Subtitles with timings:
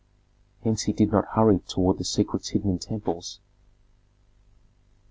[0.63, 3.39] Hence he did not hurry toward the secrets hidden in temples.